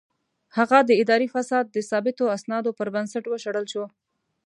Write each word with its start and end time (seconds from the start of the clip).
هغه 0.57 0.77
د 0.89 0.91
اداري 1.01 1.27
فساد 1.35 1.65
د 1.71 1.77
ثابتو 1.89 2.23
اسنادو 2.37 2.71
پر 2.79 2.87
بنسټ 2.95 3.23
وشړل 3.27 3.65
شو. 3.73 3.85